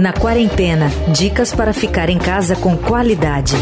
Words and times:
Na 0.00 0.12
quarentena, 0.12 0.88
dicas 1.16 1.54
para 1.54 1.72
ficar 1.72 2.10
em 2.10 2.18
casa 2.18 2.56
com 2.56 2.76
qualidade. 2.76 3.54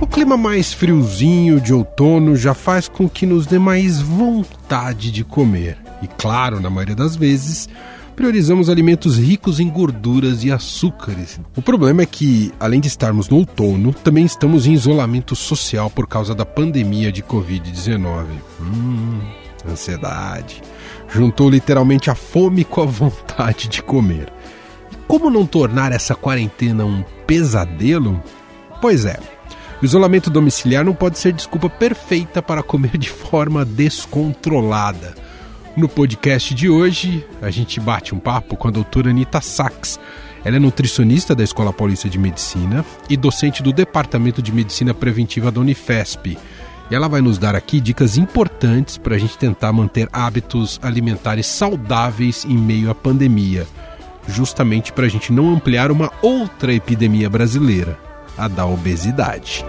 O 0.00 0.06
clima 0.06 0.38
mais 0.38 0.72
friozinho 0.72 1.60
de 1.60 1.74
outono 1.74 2.34
já 2.34 2.54
faz 2.54 2.88
com 2.88 3.06
que 3.06 3.26
nos 3.26 3.46
dê 3.46 3.58
mais 3.58 4.00
vontade 4.00 5.10
de 5.12 5.22
comer. 5.22 5.76
E 6.00 6.08
claro, 6.08 6.58
na 6.58 6.70
maioria 6.70 6.96
das 6.96 7.14
vezes, 7.14 7.68
priorizamos 8.14 8.70
alimentos 8.70 9.18
ricos 9.18 9.60
em 9.60 9.68
gorduras 9.68 10.44
e 10.44 10.50
açúcares. 10.50 11.40
O 11.56 11.62
problema 11.62 12.02
é 12.02 12.06
que, 12.06 12.52
além 12.58 12.80
de 12.80 12.88
estarmos 12.88 13.28
no 13.28 13.36
outono, 13.36 13.92
também 13.92 14.24
estamos 14.24 14.66
em 14.66 14.72
isolamento 14.72 15.34
social 15.34 15.90
por 15.90 16.06
causa 16.06 16.34
da 16.34 16.44
pandemia 16.44 17.10
de 17.10 17.22
Covid-19. 17.22 18.26
Hum, 18.60 19.20
ansiedade. 19.68 20.62
Juntou 21.08 21.50
literalmente 21.50 22.10
a 22.10 22.14
fome 22.14 22.64
com 22.64 22.82
a 22.82 22.86
vontade 22.86 23.68
de 23.68 23.82
comer. 23.82 24.32
E 24.92 24.96
como 25.08 25.30
não 25.30 25.44
tornar 25.44 25.92
essa 25.92 26.14
quarentena 26.14 26.84
um 26.84 27.02
pesadelo? 27.26 28.22
Pois 28.80 29.04
é. 29.04 29.18
O 29.82 29.84
isolamento 29.84 30.30
domiciliar 30.30 30.84
não 30.84 30.94
pode 30.94 31.18
ser 31.18 31.32
desculpa 31.32 31.68
perfeita 31.68 32.40
para 32.40 32.62
comer 32.62 32.96
de 32.96 33.10
forma 33.10 33.64
descontrolada. 33.64 35.23
No 35.76 35.88
podcast 35.88 36.54
de 36.54 36.68
hoje, 36.68 37.26
a 37.42 37.50
gente 37.50 37.80
bate 37.80 38.14
um 38.14 38.18
papo 38.20 38.56
com 38.56 38.68
a 38.68 38.70
doutora 38.70 39.10
Anita 39.10 39.40
Sachs. 39.40 39.98
Ela 40.44 40.56
é 40.56 40.58
nutricionista 40.60 41.34
da 41.34 41.42
Escola 41.42 41.72
Paulista 41.72 42.08
de 42.08 42.16
Medicina 42.16 42.84
e 43.10 43.16
docente 43.16 43.60
do 43.60 43.72
Departamento 43.72 44.40
de 44.40 44.52
Medicina 44.52 44.94
Preventiva 44.94 45.50
da 45.50 45.60
Unifesp. 45.60 46.38
E 46.88 46.94
ela 46.94 47.08
vai 47.08 47.20
nos 47.20 47.38
dar 47.38 47.56
aqui 47.56 47.80
dicas 47.80 48.16
importantes 48.16 48.96
para 48.96 49.16
a 49.16 49.18
gente 49.18 49.36
tentar 49.36 49.72
manter 49.72 50.08
hábitos 50.12 50.78
alimentares 50.80 51.46
saudáveis 51.48 52.44
em 52.44 52.56
meio 52.56 52.88
à 52.88 52.94
pandemia, 52.94 53.66
justamente 54.28 54.92
para 54.92 55.06
a 55.06 55.08
gente 55.08 55.32
não 55.32 55.52
ampliar 55.52 55.90
uma 55.90 56.12
outra 56.22 56.72
epidemia 56.72 57.28
brasileira, 57.28 57.98
a 58.38 58.46
da 58.46 58.64
obesidade. 58.64 59.64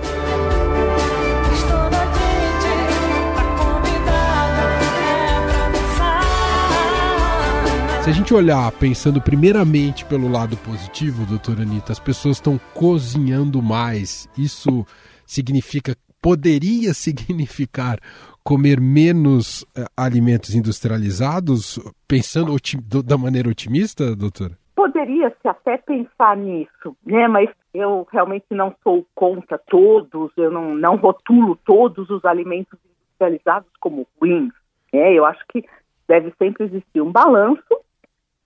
Se 8.06 8.12
a 8.12 8.14
gente 8.14 8.36
olhar 8.36 8.72
pensando 8.74 9.20
primeiramente 9.20 10.06
pelo 10.06 10.32
lado 10.32 10.56
positivo, 10.58 11.26
doutora 11.26 11.64
Anitta, 11.64 11.92
as 11.92 12.00
pessoas 12.00 12.38
estão 12.38 12.60
cozinhando 12.76 13.64
mais. 13.64 14.30
Isso 14.38 14.86
significa, 15.26 15.96
poderia 16.22 16.94
significar 16.94 17.98
comer 18.44 18.80
menos 18.80 19.64
uh, 19.64 19.90
alimentos 19.98 20.54
industrializados, 20.54 21.80
pensando 22.08 22.56
da 23.04 23.18
maneira 23.18 23.50
otimista, 23.50 24.16
doutora? 24.16 24.56
Poderia-se 24.76 25.48
até 25.48 25.76
pensar 25.78 26.38
nisso, 26.38 26.96
né? 27.04 27.28
Mas 27.28 27.50
eu 27.74 28.08
realmente 28.12 28.46
não 28.52 28.76
sou 28.84 29.04
contra 29.16 29.58
todos, 29.58 30.30
eu 30.38 30.52
não, 30.52 30.76
não 30.76 30.96
rotulo 30.98 31.58
todos 31.66 32.08
os 32.12 32.24
alimentos 32.24 32.78
industrializados 32.86 33.72
como 33.80 34.06
ruins. 34.22 34.54
Né? 34.94 35.12
Eu 35.12 35.26
acho 35.26 35.44
que 35.52 35.66
deve 36.08 36.32
sempre 36.38 36.66
existir 36.66 37.02
um 37.02 37.12
balanço 37.12 37.84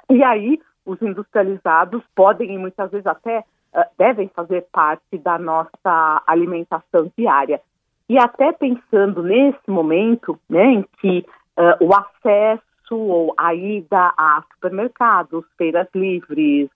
e 0.09 0.23
aí, 0.23 0.59
os 0.85 1.01
industrializados 1.01 2.03
podem 2.15 2.53
e 2.53 2.57
muitas 2.57 2.89
vezes 2.91 3.05
até 3.05 3.39
uh, 3.39 3.83
devem 3.97 4.27
fazer 4.29 4.65
parte 4.71 5.17
da 5.17 5.37
nossa 5.37 6.23
alimentação 6.25 7.11
diária. 7.17 7.61
E 8.09 8.17
até 8.17 8.51
pensando 8.51 9.21
nesse 9.21 9.69
momento, 9.69 10.39
né, 10.49 10.65
em 10.65 10.85
que 10.99 11.25
uh, 11.57 11.85
o 11.85 11.93
acesso 11.93 12.63
ou 12.95 13.33
a 13.37 13.53
ida 13.53 14.13
a 14.17 14.43
supermercados, 14.55 15.45
feiras 15.57 15.87
livres, 15.93 16.69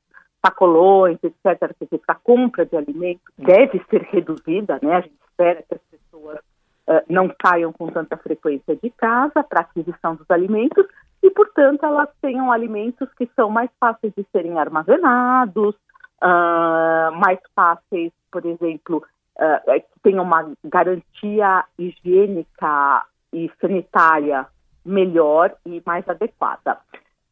sacolões, 0.45 1.17
etc., 1.23 1.57
quer 1.59 1.85
dizer, 1.85 2.01
a 2.07 2.15
compra 2.15 2.65
de 2.65 2.77
alimentos 2.77 3.33
deve 3.37 3.83
ser 3.89 4.03
reduzida, 4.03 4.77
né? 4.81 4.97
A 4.97 5.01
gente 5.01 5.15
espera 5.27 5.63
que 5.63 5.73
as 5.73 5.81
pessoas 5.89 6.37
uh, 6.37 7.03
não 7.09 7.33
saiam 7.43 7.73
com 7.73 7.87
tanta 7.87 8.15
frequência 8.17 8.75
de 8.75 8.91
casa 8.91 9.43
para 9.43 9.61
aquisição 9.61 10.15
dos 10.15 10.29
alimentos 10.29 10.85
e, 11.23 11.31
portanto, 11.31 11.85
elas 11.85 12.09
tenham 12.21 12.51
alimentos 12.51 13.07
que 13.13 13.29
são 13.33 13.49
mais 13.49 13.71
fáceis 13.79 14.11
de 14.15 14.25
serem 14.33 14.59
armazenados, 14.59 15.73
uh, 16.21 17.11
mais 17.17 17.39
fáceis, 17.55 18.11
por 18.29 18.45
exemplo, 18.45 19.01
uh, 19.37 19.71
que 19.73 19.99
tenham 20.03 20.25
uma 20.25 20.51
garantia 20.65 21.63
higiênica 21.79 23.05
e 23.31 23.49
sanitária 23.61 24.45
melhor 24.85 25.55
e 25.65 25.81
mais 25.85 26.07
adequada. 26.09 26.77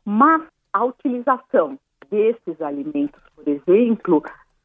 Mas 0.05 0.41
a 0.71 0.85
utilização 0.85 1.77
desses 2.09 2.61
alimentos, 2.61 3.21
por 3.35 3.45
exemplo, 3.45 4.23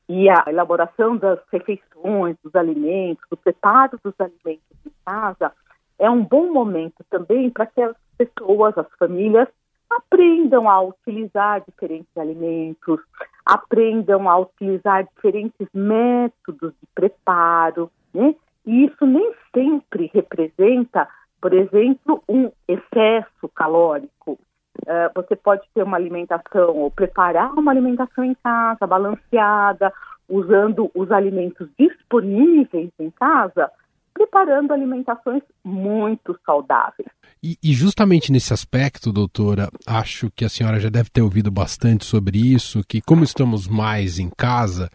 e 0.08 0.30
a 0.30 0.44
elaboração 0.46 1.16
das 1.16 1.40
refeições, 1.50 2.36
dos 2.44 2.54
alimentos, 2.54 3.24
do 3.28 3.36
preparo 3.36 3.98
dos 4.04 4.14
alimentos 4.20 4.62
em 4.86 4.92
casa, 5.04 5.52
é 5.98 6.08
um 6.08 6.22
bom 6.22 6.52
momento 6.52 7.04
também 7.10 7.50
para 7.50 7.66
que 7.66 7.82
as 7.82 7.96
pessoas, 8.16 8.76
as 8.76 8.86
famílias, 8.98 9.48
aprendam 9.90 10.68
a 10.68 10.80
utilizar 10.80 11.62
diferentes 11.66 12.16
alimentos, 12.16 13.00
aprendam 13.44 14.28
a 14.28 14.38
utilizar 14.38 15.04
diferentes 15.04 15.68
métodos 15.72 16.72
de 16.80 16.88
preparo, 16.94 17.90
né? 18.12 18.34
E 18.64 18.84
isso 18.84 19.06
nem 19.06 19.32
sempre 19.54 20.10
representa, 20.12 21.08
por 21.40 21.52
exemplo, 21.54 22.22
um 22.28 22.50
excesso 22.66 23.48
calórico. 23.54 24.38
Uh, 24.82 25.08
você 25.14 25.36
pode 25.36 25.62
ter 25.72 25.84
uma 25.84 25.96
alimentação 25.96 26.76
ou 26.76 26.90
preparar 26.90 27.52
uma 27.52 27.70
alimentação 27.70 28.24
em 28.24 28.34
casa, 28.34 28.86
balanceada, 28.86 29.92
usando 30.28 30.90
os 30.94 31.10
alimentos 31.12 31.68
disponíveis 31.78 32.90
em 32.98 33.10
casa, 33.10 33.70
preparando 34.16 34.72
alimentações 34.72 35.42
muito 35.62 36.38
saudáveis. 36.46 37.06
E, 37.42 37.58
e, 37.62 37.74
justamente 37.74 38.32
nesse 38.32 38.54
aspecto, 38.54 39.12
doutora, 39.12 39.68
acho 39.86 40.30
que 40.34 40.42
a 40.42 40.48
senhora 40.48 40.80
já 40.80 40.88
deve 40.88 41.10
ter 41.10 41.20
ouvido 41.20 41.50
bastante 41.50 42.06
sobre 42.06 42.38
isso, 42.38 42.82
que 42.88 43.02
como 43.02 43.22
estamos 43.22 43.68
mais 43.68 44.18
em 44.18 44.30
casa 44.30 44.90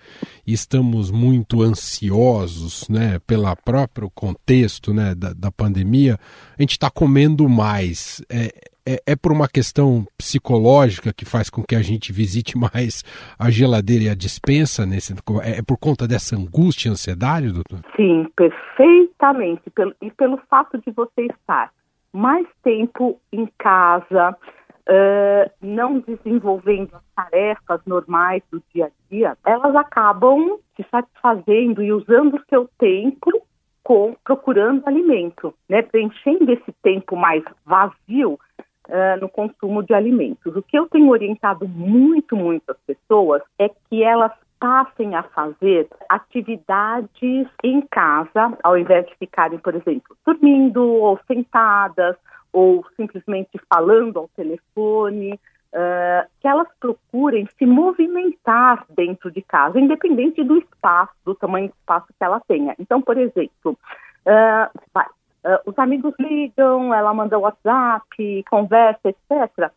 e 0.46 0.52
estamos 0.52 1.12
muito 1.12 1.62
ansiosos, 1.62 2.90
né, 2.90 3.20
pelo 3.28 3.56
próprio 3.58 4.10
contexto, 4.10 4.92
né, 4.92 5.14
da, 5.14 5.34
da 5.34 5.52
pandemia, 5.52 6.20
a 6.58 6.62
gente 6.62 6.72
está 6.72 6.90
comendo 6.90 7.48
mais. 7.48 8.24
É, 8.28 8.71
é, 8.86 9.02
é, 9.06 9.16
por 9.16 9.32
uma 9.32 9.48
questão 9.48 10.06
psicológica 10.18 11.14
que 11.14 11.26
faz 11.26 11.50
com 11.50 11.64
que 11.64 11.76
a 11.76 11.82
gente 11.82 12.12
visite 12.12 12.58
mais 12.58 13.04
a 13.38 13.50
geladeira 13.50 14.06
e 14.06 14.10
a 14.10 14.16
dispensa? 14.16 14.86
Nesse, 14.86 15.14
é, 15.44 15.60
é 15.60 15.62
por 15.62 15.78
conta 15.78 16.08
dessa 16.08 16.36
angústia 16.36 16.90
e 16.90 16.92
ansiedade, 16.92 17.52
doutor? 17.52 17.80
Sim, 17.96 18.28
perfeitamente. 18.36 19.64
E 20.02 20.12
pelo 20.12 20.38
fato 20.50 20.78
de 20.80 20.92
você 20.92 21.26
estar 21.26 21.72
mais 22.14 22.46
tempo 22.64 23.20
em 23.32 23.48
casa, 23.58 24.36
uh, 24.82 25.52
não 25.62 26.00
desenvolvendo 26.00 26.96
as 26.96 27.04
tarefas 27.16 27.82
normais 27.86 28.44
do 28.52 28.62
dia 28.74 28.88
a 28.88 28.92
dia, 29.10 29.38
elas 29.46 29.76
acabam 29.76 30.60
se 30.76 30.86
satisfazendo 30.90 31.82
e 31.82 31.92
usando 31.92 32.36
o 32.36 32.46
seu 32.50 32.70
tempo 32.78 33.32
com 33.84 34.16
procurando 34.24 34.88
alimento, 34.88 35.54
né? 35.68 35.82
Preenchendo 35.82 36.52
esse 36.52 36.72
tempo 36.84 37.16
mais 37.16 37.44
vazio 37.66 38.40
uh, 38.92 39.20
no 39.20 39.30
consumo 39.30 39.82
de 39.82 39.94
alimentos. 39.94 40.56
O 40.56 40.62
que 40.62 40.78
eu 40.78 40.88
tenho 40.88 41.10
orientado 41.10 41.68
muito, 41.68 42.36
muito 42.36 42.70
as 42.70 42.78
pessoas 42.86 43.42
é 43.58 43.70
que 43.70 44.04
elas 44.04 44.32
passem 44.60 45.16
a 45.16 45.24
fazer 45.24 45.88
atividades 46.08 47.48
em 47.64 47.82
casa, 47.90 48.56
ao 48.62 48.78
invés 48.78 49.08
de 49.08 49.16
ficarem, 49.16 49.58
por 49.58 49.74
exemplo, 49.74 50.16
dormindo 50.24 50.84
ou 50.84 51.20
sentadas 51.26 52.16
ou 52.54 52.86
simplesmente 52.96 53.60
falando 53.68 54.20
ao 54.20 54.28
telefone, 54.36 55.34
uh, 55.34 56.30
que 56.40 56.48
elas 56.48 56.68
procurem 56.80 57.48
se 57.58 57.66
movimentar 57.66 58.86
dentro 58.90 59.32
de 59.32 59.42
casa, 59.42 59.80
independente 59.80 60.44
do 60.44 60.58
espaço, 60.58 61.14
do 61.26 61.34
tamanho 61.34 61.70
do 61.70 61.74
espaço 61.74 62.08
que 62.08 62.24
ela 62.24 62.40
tenha. 62.42 62.76
Então, 62.78 63.02
por 63.02 63.18
exemplo, 63.18 63.72
uh, 64.28 64.80
Uh, 65.44 65.70
os 65.70 65.80
amigos 65.80 66.14
ligam, 66.20 66.94
ela 66.94 67.14
manda 67.14 67.40
WhatsApp, 67.40 68.44
conversa, 68.50 69.10
etc. 69.10 69.72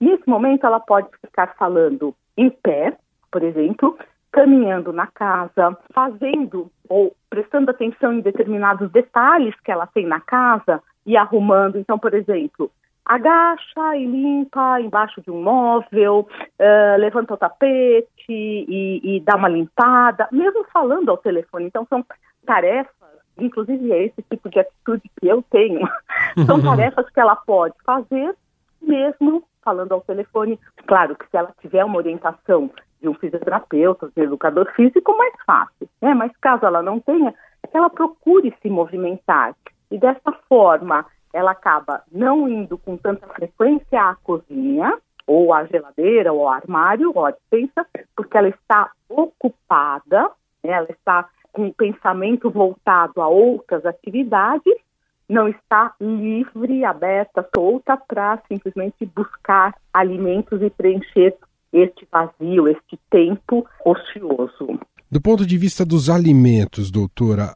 Nesse 0.00 0.26
momento, 0.28 0.64
ela 0.64 0.80
pode 0.80 1.08
ficar 1.20 1.54
falando 1.58 2.14
em 2.36 2.48
pé, 2.48 2.96
por 3.30 3.42
exemplo, 3.42 3.98
caminhando 4.32 4.92
na 4.92 5.06
casa, 5.06 5.76
fazendo 5.92 6.70
ou 6.88 7.14
prestando 7.28 7.70
atenção 7.70 8.12
em 8.12 8.20
determinados 8.20 8.90
detalhes 8.90 9.54
que 9.60 9.70
ela 9.70 9.86
tem 9.86 10.06
na 10.06 10.20
casa 10.20 10.82
e 11.04 11.16
arrumando. 11.16 11.78
Então, 11.78 11.98
por 11.98 12.14
exemplo, 12.14 12.70
agacha 13.04 13.96
e 13.96 14.06
limpa 14.06 14.80
embaixo 14.80 15.20
de 15.20 15.30
um 15.30 15.42
móvel, 15.42 16.28
uh, 16.58 16.98
levanta 16.98 17.34
o 17.34 17.36
tapete 17.36 18.08
e, 18.28 19.00
e, 19.02 19.20
dá 19.20 19.36
uma 19.36 19.48
limpada, 19.48 20.28
mesmo 20.30 20.64
falando 20.72 21.10
ao 21.10 21.16
telefone. 21.16 21.66
Então, 21.66 21.86
são 21.88 22.04
tarefas, 22.46 22.99
inclusive 23.44 23.92
é 23.92 24.04
esse 24.04 24.22
tipo 24.30 24.48
de 24.48 24.60
atitude 24.60 25.10
que 25.20 25.28
eu 25.28 25.42
tenho, 25.50 25.80
são 26.46 26.60
tarefas 26.60 27.08
que 27.10 27.20
ela 27.20 27.36
pode 27.36 27.74
fazer 27.84 28.34
mesmo 28.80 29.44
falando 29.62 29.92
ao 29.92 30.00
telefone. 30.00 30.58
Claro 30.86 31.14
que 31.14 31.28
se 31.28 31.36
ela 31.36 31.52
tiver 31.60 31.84
uma 31.84 31.98
orientação 31.98 32.70
de 33.00 33.08
um 33.08 33.14
fisioterapeuta, 33.14 34.10
de 34.14 34.20
um 34.20 34.24
educador 34.24 34.70
físico, 34.74 35.16
mais 35.16 35.34
fácil. 35.46 35.88
Né? 36.00 36.14
Mas 36.14 36.32
caso 36.40 36.66
ela 36.66 36.82
não 36.82 37.00
tenha, 37.00 37.32
que 37.70 37.76
ela 37.76 37.90
procure 37.90 38.54
se 38.60 38.68
movimentar. 38.68 39.54
E 39.90 39.98
dessa 39.98 40.32
forma, 40.48 41.04
ela 41.32 41.52
acaba 41.52 42.02
não 42.10 42.48
indo 42.48 42.76
com 42.78 42.96
tanta 42.96 43.26
frequência 43.28 44.02
à 44.02 44.14
cozinha, 44.16 44.96
ou 45.26 45.52
à 45.54 45.64
geladeira, 45.64 46.32
ou 46.32 46.48
ao 46.48 46.54
armário, 46.54 47.12
ou 47.14 47.24
à 47.24 47.30
dispensa, 47.30 47.86
porque 48.16 48.36
ela 48.36 48.48
está 48.48 48.90
ocupada, 49.08 50.30
né? 50.62 50.72
ela 50.72 50.90
está 50.90 51.28
com 51.52 51.68
o 51.68 51.74
pensamento 51.74 52.50
voltado 52.50 53.20
a 53.20 53.28
outras 53.28 53.84
atividades, 53.84 54.74
não 55.28 55.48
está 55.48 55.94
livre, 56.00 56.84
aberta, 56.84 57.48
solta 57.54 57.96
para 57.96 58.42
simplesmente 58.48 59.06
buscar 59.06 59.74
alimentos 59.92 60.60
e 60.60 60.68
preencher 60.70 61.36
este 61.72 62.06
vazio, 62.10 62.66
este 62.68 62.98
tempo 63.08 63.64
ocioso. 63.84 64.78
Do 65.10 65.20
ponto 65.20 65.46
de 65.46 65.56
vista 65.56 65.84
dos 65.84 66.10
alimentos, 66.10 66.90
doutora, 66.90 67.54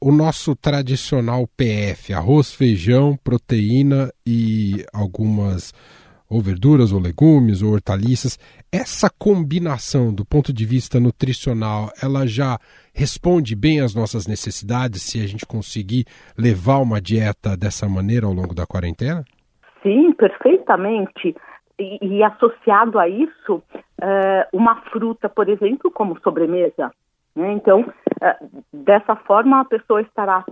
o 0.00 0.12
nosso 0.12 0.54
tradicional 0.56 1.48
PF, 1.56 2.12
arroz, 2.12 2.52
feijão, 2.52 3.16
proteína 3.22 4.12
e 4.26 4.84
algumas 4.92 5.72
ou 6.32 6.40
verduras 6.40 6.92
ou 6.92 6.98
legumes 6.98 7.62
ou 7.62 7.72
hortaliças, 7.72 8.38
essa 8.72 9.10
combinação 9.10 10.14
do 10.14 10.24
ponto 10.24 10.50
de 10.50 10.64
vista 10.64 10.98
nutricional, 10.98 11.90
ela 12.02 12.26
já 12.26 12.58
responde 12.94 13.54
bem 13.54 13.82
às 13.82 13.94
nossas 13.94 14.26
necessidades 14.26 15.02
se 15.02 15.22
a 15.22 15.26
gente 15.28 15.44
conseguir 15.44 16.06
levar 16.38 16.78
uma 16.78 17.02
dieta 17.02 17.54
dessa 17.54 17.86
maneira 17.86 18.26
ao 18.26 18.32
longo 18.32 18.54
da 18.54 18.66
quarentena? 18.66 19.24
Sim, 19.82 20.12
perfeitamente. 20.12 21.36
E, 21.78 21.98
e 22.00 22.22
associado 22.22 22.98
a 22.98 23.06
isso, 23.08 23.56
uh, 23.56 24.44
uma 24.54 24.76
fruta, 24.90 25.28
por 25.28 25.50
exemplo, 25.50 25.90
como 25.90 26.18
sobremesa, 26.20 26.90
né? 27.36 27.52
Então, 27.52 27.84
é, 28.20 28.36
dessa 28.72 29.16
forma, 29.16 29.60
a 29.60 29.64
pessoa 29.64 30.00
estará 30.00 30.44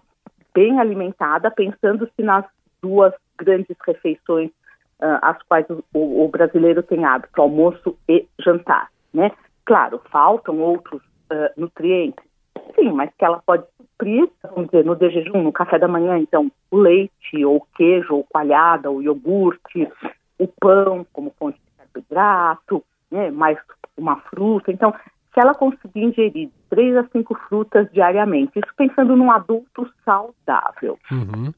bem 0.54 0.78
alimentada, 0.78 1.50
pensando-se 1.50 2.22
nas 2.22 2.44
duas 2.82 3.12
grandes 3.38 3.76
refeições 3.86 4.50
uh, 5.02 5.18
as 5.22 5.42
quais 5.44 5.66
o, 5.70 6.24
o, 6.24 6.28
brasileiro 6.28 6.82
tem 6.82 7.04
hábito, 7.04 7.40
almoço 7.40 7.96
e 8.08 8.26
jantar. 8.38 8.88
Né? 9.12 9.30
Claro, 9.64 10.00
faltam 10.10 10.60
outros 10.60 11.02
uh, 11.32 11.50
nutrientes, 11.56 12.24
sim, 12.74 12.92
mas 12.92 13.10
que 13.18 13.24
ela 13.24 13.42
pode 13.44 13.64
suprir, 13.76 14.28
vamos 14.42 14.70
dizer, 14.70 14.84
no 14.84 14.96
de 14.96 15.10
jejum, 15.10 15.42
no 15.42 15.52
café 15.52 15.78
da 15.78 15.88
manhã, 15.88 16.18
então, 16.18 16.50
o 16.70 16.76
leite, 16.76 17.44
ou 17.44 17.66
queijo, 17.76 18.14
ou 18.14 18.24
coalhada, 18.24 18.90
o 18.90 19.02
iogurte, 19.02 19.88
o 20.38 20.48
pão 20.60 21.06
como 21.12 21.34
fonte 21.38 21.58
de 21.58 21.76
carboidrato, 21.76 22.84
né? 23.10 23.30
mais 23.30 23.58
uma 23.96 24.16
fruta. 24.16 24.72
Então, 24.72 24.94
se 25.32 25.40
ela 25.40 25.54
conseguir 25.54 26.02
ingerir 26.02 26.50
três 26.68 26.96
a 26.96 27.04
cinco 27.08 27.34
frutas 27.48 27.90
diariamente, 27.92 28.58
isso 28.58 28.74
pensando 28.76 29.16
num 29.16 29.30
adulto 29.30 29.88
saudável. 30.04 30.98
Uhum. 31.10 31.52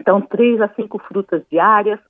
Então, 0.00 0.20
três 0.20 0.60
a 0.60 0.68
cinco 0.74 0.98
frutas 0.98 1.42
diárias, 1.50 2.00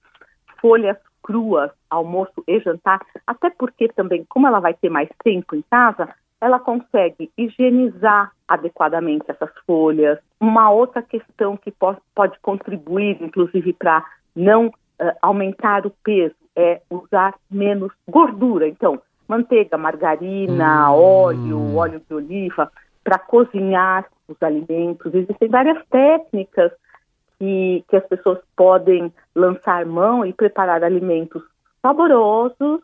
folhas 0.61 0.97
cruas, 1.23 1.71
almoço 1.91 2.43
e 2.47 2.59
jantar, 2.61 3.01
até 3.27 3.51
porque 3.51 3.89
também, 3.89 4.25
como 4.29 4.47
ela 4.47 4.61
vai 4.61 4.75
ter 4.75 4.89
mais 4.89 5.09
tempo 5.23 5.55
em 5.55 5.63
casa, 5.71 6.09
ela 6.41 6.59
consegue 6.59 7.31
higienizar 7.37 8.33
adequadamente 8.47 9.25
essas 9.29 9.51
folhas. 9.67 10.19
Uma 10.41 10.71
outra 10.71 11.03
questão 11.03 11.57
que 11.57 11.71
pode, 11.71 11.99
pode 12.15 12.39
contribuir, 12.41 13.21
inclusive, 13.21 13.73
para 13.73 14.05
não 14.35 14.69
uh, 14.69 14.73
aumentar 15.21 15.85
o 15.87 15.93
peso, 16.03 16.35
é 16.57 16.81
usar 16.89 17.35
menos 17.51 17.93
gordura. 18.09 18.67
Então, 18.67 19.01
manteiga, 19.27 19.77
margarina, 19.77 20.91
hum. 20.91 20.95
óleo, 20.95 21.77
óleo 21.77 22.03
de 22.09 22.15
oliva, 22.15 22.71
para 23.05 23.19
cozinhar 23.19 24.07
os 24.29 24.41
alimentos. 24.43 25.13
Existem 25.13 25.49
várias 25.49 25.85
técnicas 25.89 26.73
que, 27.39 27.85
que 27.89 27.97
as 27.97 28.07
pessoas 28.07 28.39
podem 28.57 29.13
lançar 29.35 29.85
mão 29.87 30.25
e 30.25 30.33
preparar 30.33 30.83
alimentos 30.83 31.43
saborosos, 31.81 32.81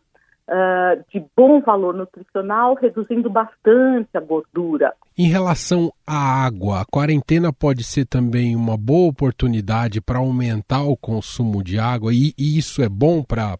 uh, 0.47 1.03
de 1.11 1.23
bom 1.35 1.61
valor 1.61 1.93
nutricional, 1.93 2.75
reduzindo 2.75 3.29
bastante 3.29 4.09
a 4.15 4.19
gordura. 4.19 4.93
Em 5.17 5.27
relação 5.27 5.91
à 6.05 6.45
água, 6.45 6.81
a 6.81 6.85
quarentena 6.85 7.51
pode 7.51 7.83
ser 7.83 8.05
também 8.05 8.55
uma 8.55 8.77
boa 8.77 9.09
oportunidade 9.09 10.01
para 10.01 10.19
aumentar 10.19 10.83
o 10.83 10.97
consumo 10.97 11.63
de 11.63 11.79
água 11.79 12.13
e, 12.13 12.33
e 12.37 12.57
isso 12.57 12.81
é 12.81 12.89
bom 12.89 13.23
para 13.23 13.57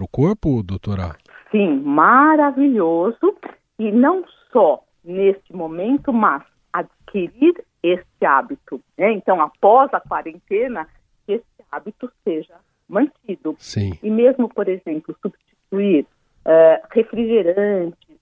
o 0.00 0.08
corpo, 0.08 0.62
doutora? 0.62 1.16
sim, 1.50 1.80
maravilhoso 1.80 3.36
e 3.78 3.90
não 3.92 4.24
só 4.52 4.82
neste 5.04 5.54
momento, 5.54 6.12
mas 6.12 6.42
adquirir 6.72 7.54
este 7.82 8.24
hábito. 8.24 8.80
Né? 8.96 9.12
Então, 9.12 9.40
após 9.40 9.92
a 9.92 10.00
quarentena, 10.00 10.86
que 11.26 11.34
esse 11.34 11.44
hábito 11.70 12.10
seja 12.24 12.56
mantido. 12.88 13.54
Sim. 13.58 13.92
E 14.02 14.10
mesmo, 14.10 14.48
por 14.48 14.68
exemplo, 14.68 15.14
substituir 15.22 16.06
uh, 16.44 16.86
refrigerantes, 16.90 18.16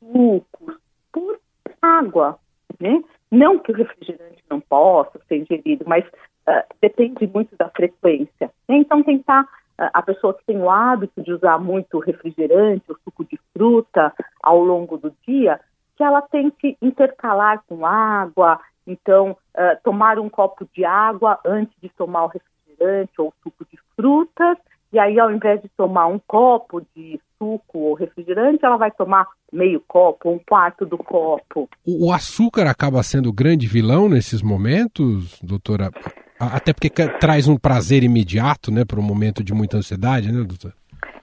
sucos 0.00 0.76
por 1.12 1.38
água. 1.82 2.38
Né? 2.80 3.02
Não 3.30 3.58
que 3.58 3.72
o 3.72 3.74
refrigerante 3.74 4.42
não 4.48 4.60
possa 4.60 5.20
ser 5.28 5.38
ingerido, 5.38 5.84
mas 5.86 6.04
uh, 6.06 6.64
depende 6.80 7.26
muito 7.26 7.56
da 7.56 7.68
frequência. 7.70 8.50
Né? 8.68 8.76
Então, 8.76 9.02
tentar 9.02 9.46
a 9.76 10.02
pessoa 10.02 10.34
que 10.34 10.44
tem 10.44 10.56
o 10.56 10.70
hábito 10.70 11.20
de 11.22 11.32
usar 11.32 11.58
muito 11.58 11.98
refrigerante 11.98 12.84
ou 12.88 12.96
suco 13.02 13.24
de 13.24 13.38
fruta 13.52 14.12
ao 14.42 14.60
longo 14.60 14.96
do 14.96 15.12
dia, 15.26 15.60
que 15.96 16.04
ela 16.04 16.22
tem 16.22 16.50
que 16.50 16.76
intercalar 16.80 17.62
com 17.66 17.84
água, 17.84 18.60
então 18.86 19.36
uh, 19.56 19.76
tomar 19.82 20.18
um 20.18 20.28
copo 20.28 20.68
de 20.74 20.84
água 20.84 21.38
antes 21.44 21.74
de 21.80 21.88
tomar 21.90 22.24
o 22.24 22.28
refrigerante 22.28 23.12
ou 23.18 23.32
suco 23.42 23.64
de 23.70 23.78
frutas, 23.96 24.58
e 24.92 24.98
aí 24.98 25.18
ao 25.18 25.30
invés 25.30 25.60
de 25.60 25.68
tomar 25.70 26.06
um 26.06 26.20
copo 26.26 26.82
de 26.94 27.20
suco 27.38 27.78
ou 27.78 27.94
refrigerante, 27.94 28.64
ela 28.64 28.76
vai 28.76 28.90
tomar 28.90 29.26
meio 29.52 29.82
copo, 29.86 30.30
um 30.30 30.38
quarto 30.38 30.84
do 30.84 30.98
copo. 30.98 31.68
O, 31.86 32.08
o 32.08 32.12
açúcar 32.12 32.66
acaba 32.66 33.02
sendo 33.02 33.28
o 33.28 33.32
grande 33.32 33.66
vilão 33.66 34.08
nesses 34.08 34.42
momentos, 34.42 35.40
doutora? 35.42 35.90
Até 36.38 36.72
porque 36.72 36.90
traz 37.18 37.48
um 37.48 37.56
prazer 37.56 38.02
imediato, 38.02 38.70
né, 38.70 38.84
para 38.84 38.98
um 38.98 39.02
momento 39.04 39.42
de 39.42 39.54
muita 39.54 39.76
ansiedade, 39.76 40.32
né, 40.32 40.42
doutor? 40.44 40.72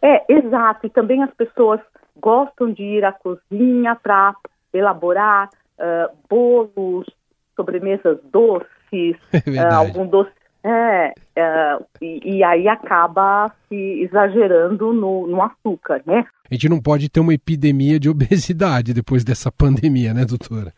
É, 0.02 0.24
exato. 0.32 0.88
E 0.88 0.90
também 0.90 1.22
as 1.22 1.32
pessoas 1.34 1.80
gostam 2.20 2.72
de 2.72 2.84
ir 2.84 3.06
à 3.06 3.12
cozinha 3.12 3.96
para 3.96 4.36
elaborar 4.74 5.50
uh, 5.78 6.16
bolos, 6.30 7.06
sobremesas 7.56 8.18
doces, 8.32 9.16
é 9.34 9.64
uh, 9.64 9.74
algum 9.74 10.08
doce. 10.08 10.32
É, 10.64 11.14
uh, 11.38 11.86
e, 12.00 12.38
e, 12.38 12.44
aí 12.44 12.68
acaba 12.68 13.52
se 13.68 14.04
exagerando 14.04 14.94
no, 14.94 15.26
no 15.26 15.42
açúcar, 15.42 16.04
né? 16.06 16.24
A 16.52 16.54
gente 16.54 16.70
não 16.70 16.80
pode 16.80 17.10
ter 17.10 17.20
uma 17.20 17.34
epidemia 17.34 18.00
de 18.00 18.10
obesidade 18.10 18.94
depois 18.94 19.24
dessa 19.24 19.52
pandemia, 19.52 20.14
né, 20.14 20.24
doutora? 20.24 20.72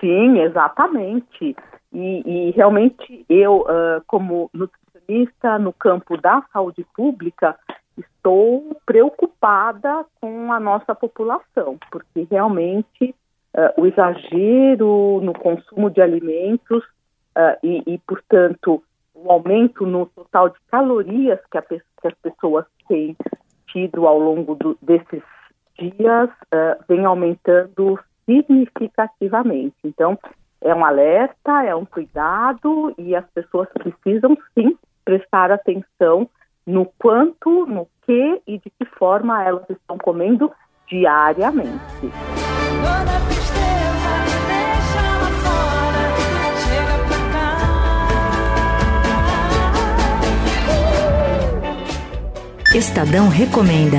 Sim, 0.00 0.40
exatamente. 0.40 1.56
E, 1.92 2.22
e 2.26 2.50
realmente 2.50 3.24
eu, 3.28 3.62
uh, 3.62 4.02
como 4.06 4.50
nutricionista 4.52 5.58
no 5.58 5.72
campo 5.72 6.16
da 6.18 6.42
saúde 6.52 6.84
pública, 6.94 7.56
estou 7.96 8.76
preocupada 8.86 10.04
com 10.20 10.52
a 10.52 10.60
nossa 10.60 10.94
população, 10.94 11.78
porque 11.90 12.26
realmente 12.30 13.14
uh, 13.54 13.80
o 13.80 13.86
exagero 13.86 15.20
no 15.22 15.32
consumo 15.32 15.90
de 15.90 16.00
alimentos 16.00 16.84
uh, 17.36 17.56
e, 17.62 17.82
e, 17.86 17.98
portanto, 17.98 18.82
o 19.14 19.30
aumento 19.30 19.86
no 19.86 20.06
total 20.06 20.50
de 20.50 20.56
calorias 20.70 21.38
que, 21.50 21.58
a, 21.58 21.62
que 21.62 21.82
as 22.04 22.14
pessoas 22.22 22.64
têm 22.88 23.16
tido 23.68 24.06
ao 24.06 24.18
longo 24.18 24.54
do, 24.54 24.78
desses 24.82 25.22
dias 25.78 26.28
uh, 26.28 26.84
vem 26.88 27.04
aumentando 27.04 27.98
significativamente. 28.26 29.76
Então, 29.84 30.18
é 30.60 30.74
um 30.74 30.84
alerta, 30.84 31.64
é 31.64 31.74
um 31.74 31.84
cuidado 31.84 32.94
e 32.98 33.14
as 33.16 33.24
pessoas 33.30 33.68
precisam 33.72 34.36
sim 34.54 34.76
prestar 35.04 35.50
atenção 35.50 36.28
no 36.66 36.86
quanto, 36.98 37.66
no 37.66 37.88
que 38.02 38.42
e 38.46 38.58
de 38.58 38.70
que 38.70 38.84
forma 38.96 39.42
elas 39.42 39.68
estão 39.70 39.96
comendo 39.98 40.52
diariamente. 40.86 42.10
Estadão 52.72 53.28
Recomenda. 53.28 53.98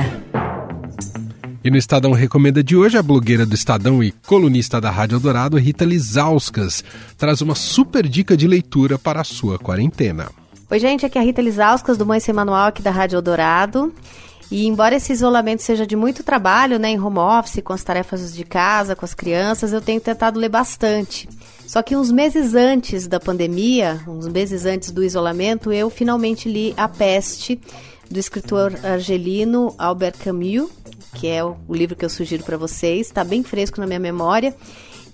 E 1.62 1.70
no 1.70 1.76
Estadão 1.76 2.12
Recomenda 2.12 2.64
de 2.64 2.74
hoje, 2.74 2.96
a 2.96 3.02
blogueira 3.02 3.44
do 3.44 3.54
Estadão 3.54 4.02
e 4.02 4.12
colunista 4.26 4.80
da 4.80 4.90
Rádio 4.90 5.16
Eldorado, 5.16 5.58
Rita 5.58 5.84
Lizauskas, 5.84 6.82
traz 7.18 7.42
uma 7.42 7.54
super 7.54 8.08
dica 8.08 8.34
de 8.34 8.48
leitura 8.48 8.98
para 8.98 9.20
a 9.20 9.24
sua 9.24 9.58
quarentena. 9.58 10.30
Oi, 10.70 10.78
gente, 10.78 11.04
aqui 11.04 11.18
é 11.18 11.20
a 11.20 11.24
Rita 11.24 11.42
Lizauskas, 11.42 11.98
do 11.98 12.06
Mãe 12.06 12.18
Sem 12.18 12.32
Manual, 12.34 12.68
aqui 12.68 12.80
da 12.80 12.90
Rádio 12.90 13.18
Eldorado. 13.18 13.92
E 14.50 14.66
embora 14.66 14.96
esse 14.96 15.12
isolamento 15.12 15.62
seja 15.62 15.86
de 15.86 15.94
muito 15.94 16.22
trabalho, 16.22 16.78
né, 16.78 16.88
em 16.88 16.98
home 16.98 17.18
office, 17.18 17.60
com 17.62 17.74
as 17.74 17.84
tarefas 17.84 18.34
de 18.34 18.42
casa, 18.42 18.96
com 18.96 19.04
as 19.04 19.12
crianças, 19.12 19.74
eu 19.74 19.82
tenho 19.82 20.00
tentado 20.00 20.40
ler 20.40 20.48
bastante. 20.48 21.28
Só 21.66 21.82
que 21.82 21.94
uns 21.94 22.10
meses 22.10 22.54
antes 22.54 23.06
da 23.06 23.20
pandemia, 23.20 24.00
uns 24.08 24.28
meses 24.28 24.64
antes 24.64 24.90
do 24.90 25.04
isolamento, 25.04 25.70
eu 25.70 25.90
finalmente 25.90 26.48
li 26.48 26.72
A 26.76 26.88
Peste, 26.88 27.60
do 28.12 28.18
escritor 28.18 28.78
argelino 28.84 29.74
Albert 29.78 30.18
Camus, 30.18 30.70
que 31.14 31.26
é 31.26 31.42
o 31.42 31.56
livro 31.70 31.96
que 31.96 32.04
eu 32.04 32.10
sugiro 32.10 32.44
para 32.44 32.56
vocês, 32.56 33.06
está 33.06 33.24
bem 33.24 33.42
fresco 33.42 33.80
na 33.80 33.86
minha 33.86 33.98
memória. 33.98 34.54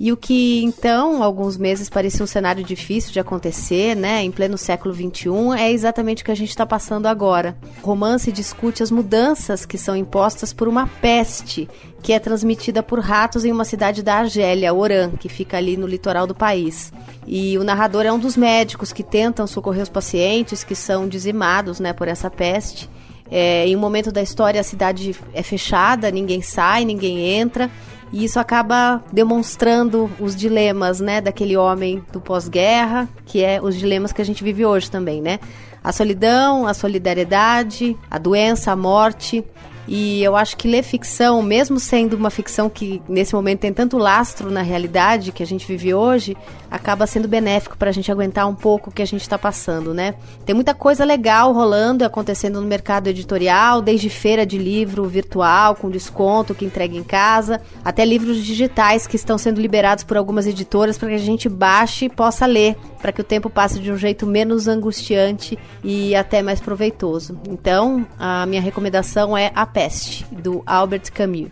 E 0.01 0.13
o 0.13 0.17
que 0.17 0.63
então, 0.63 1.23
alguns 1.23 1.57
meses, 1.57 1.91
parecia 1.91 2.23
um 2.23 2.27
cenário 2.27 2.63
difícil 2.63 3.13
de 3.13 3.19
acontecer, 3.19 3.97
né, 3.97 4.23
em 4.23 4.31
pleno 4.31 4.57
século 4.57 4.95
XXI, 4.95 5.59
é 5.59 5.73
exatamente 5.73 6.23
o 6.23 6.25
que 6.25 6.31
a 6.31 6.37
gente 6.37 6.51
está 6.51 6.65
passando 6.65 7.07
agora. 7.07 7.57
O 7.83 7.87
romance 7.87 8.31
discute 8.31 8.83
as 8.83 8.93
mudanças 8.93 9.67
que 9.67 9.77
são 9.77 9.97
impostas 9.97 10.53
por 10.53 10.69
uma 10.69 10.87
peste 10.87 11.69
que 12.03 12.13
é 12.13 12.19
transmitida 12.19 12.83
por 12.83 13.01
ratos 13.01 13.45
em 13.45 13.53
uma 13.53 13.65
cidade 13.65 14.03
da 14.03 14.17
Argélia, 14.17 14.73
Oran, 14.73 15.11
que 15.19 15.29
fica 15.29 15.57
ali 15.57 15.77
no 15.77 15.87
litoral 15.87 16.27
do 16.27 16.35
país. 16.35 16.93
E 17.27 17.59
o 17.59 17.65
narrador 17.65 18.07
é 18.07 18.13
um 18.13 18.19
dos 18.19 18.37
médicos 18.37 18.93
que 18.93 19.03
tentam 19.03 19.47
socorrer 19.47 19.83
os 19.83 19.89
pacientes 19.89 20.63
que 20.63 20.75
são 20.75 21.09
dizimados 21.09 21.81
né, 21.81 21.93
por 21.93 22.09
essa 22.09 22.31
peste. 22.31 22.89
É, 23.31 23.67
em 23.67 23.77
um 23.77 23.79
momento 23.79 24.11
da 24.11 24.23
história, 24.23 24.61
a 24.61 24.65
cidade 24.65 25.15
é 25.35 25.43
fechada, 25.43 26.11
ninguém 26.11 26.41
sai, 26.41 26.85
ninguém 26.85 27.19
entra. 27.19 27.71
E 28.13 28.25
isso 28.25 28.41
acaba 28.41 29.03
demonstrando 29.13 30.11
os 30.19 30.35
dilemas, 30.35 31.01
né, 31.01 31.21
daquele 31.21 31.57
homem 31.57 32.03
do 32.13 32.21
pós-guerra, 32.21 33.09
que 33.27 33.43
é 33.43 33.61
os 33.63 33.77
dilemas 33.77 34.13
que 34.13 34.23
a 34.23 34.25
gente 34.25 34.43
vive 34.43 34.65
hoje 34.65 34.91
também, 34.91 35.21
né? 35.21 35.39
A 35.83 35.93
solidão, 35.93 36.67
a 36.67 36.75
solidariedade, 36.75 37.97
a 38.11 38.19
doença, 38.19 38.73
a 38.73 38.77
morte. 38.77 39.45
E 39.87 40.23
eu 40.23 40.37
acho 40.37 40.55
que 40.57 40.69
ler 40.69 40.83
ficção, 40.83 41.41
mesmo 41.41 41.81
sendo 41.81 42.15
uma 42.15 42.29
ficção 42.29 42.69
que 42.69 43.01
nesse 43.09 43.35
momento 43.35 43.61
tem 43.61 43.73
tanto 43.73 43.97
lastro 43.97 44.51
na 44.51 44.61
realidade 44.61 45.33
que 45.33 45.43
a 45.43 45.47
gente 45.47 45.67
vive 45.67 45.95
hoje, 45.95 46.37
acaba 46.71 47.07
sendo 47.07 47.29
benéfico 47.29 47.77
para 47.77 47.91
a 47.91 47.93
gente 47.93 48.11
aguentar 48.11 48.49
um 48.49 48.55
pouco 48.55 48.91
o 48.91 48.93
que 48.93 49.03
a 49.03 49.07
gente 49.07 49.23
está 49.23 49.39
passando, 49.39 49.95
né? 49.95 50.15
Tem 50.45 50.55
muita 50.55 50.75
coisa 50.75 51.05
legal 51.05 51.53
rolando 51.53 52.05
e 52.05 52.07
acontecendo 52.07 52.61
no 52.61 52.67
mercado 52.67 53.09
editorial, 53.09 53.81
desde 53.81 54.09
feira 54.09 54.45
de 54.45 54.59
livro 54.59 55.05
virtual 55.05 55.75
com 55.75 55.91
desconto 55.91 56.55
que 56.55 56.65
entrega 56.65 56.97
em 56.97 57.03
casa, 57.03 57.61
até 57.85 58.05
livros 58.05 58.45
digitais 58.45 59.07
que 59.07 59.17
estão 59.17 59.39
sendo 59.39 59.61
liberados 59.61 60.05
por 60.05 60.17
algumas 60.17 60.47
editoras 60.47 60.99
para 60.99 61.09
que 61.09 61.15
a 61.15 61.19
gente 61.19 61.49
baixe 61.49 62.07
e 62.07 62.09
possa 62.09 62.47
ler, 62.47 62.77
para 63.01 63.13
que 63.13 63.21
o 63.21 63.25
tempo 63.25 63.49
passe 63.49 63.79
de 63.79 63.91
um 63.91 63.97
jeito 63.97 64.27
menos 64.27 64.69
angustiante 64.69 65.59
e 65.83 66.15
até 66.15 66.43
mais 66.43 66.61
proveitoso. 66.61 67.39
Então, 67.49 68.07
a 68.19 68.47
minha 68.47 68.63
recomendação 68.63 69.37
é 69.37 69.51
A 69.55 69.67
Peste, 69.67 70.25
do 70.31 70.63
Albert 70.67 71.13
Camus. 71.13 71.49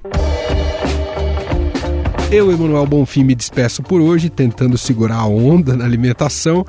Eu, 2.30 2.50
Emanuel 2.50 2.84
Bonfim, 2.86 3.22
me 3.22 3.36
despeço 3.36 3.84
por 3.84 4.00
hoje, 4.00 4.28
tentando 4.28 4.76
segurar 4.76 5.18
a 5.18 5.26
onda 5.26 5.76
na 5.76 5.84
alimentação. 5.84 6.66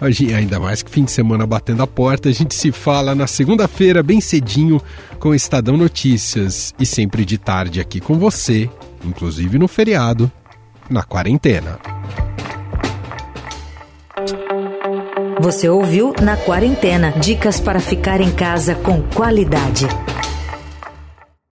Ainda 0.00 0.60
mais 0.60 0.82
que 0.82 0.90
fim 0.90 1.04
de 1.04 1.10
semana 1.10 1.44
batendo 1.46 1.82
a 1.82 1.86
porta. 1.86 2.28
A 2.28 2.32
gente 2.32 2.54
se 2.54 2.70
fala 2.70 3.12
na 3.12 3.26
segunda-feira, 3.26 4.04
bem 4.04 4.20
cedinho, 4.20 4.80
com 5.18 5.34
Estadão 5.34 5.76
Notícias. 5.76 6.72
E 6.78 6.86
sempre 6.86 7.24
de 7.24 7.38
tarde 7.38 7.80
aqui 7.80 8.00
com 8.00 8.18
você, 8.18 8.70
inclusive 9.04 9.58
no 9.58 9.66
feriado, 9.66 10.30
na 10.88 11.02
quarentena. 11.02 11.78
Você 15.40 15.68
ouviu 15.68 16.14
Na 16.22 16.36
Quarentena 16.36 17.12
dicas 17.12 17.58
para 17.58 17.80
ficar 17.80 18.20
em 18.20 18.30
casa 18.30 18.74
com 18.74 19.02
qualidade. 19.02 19.88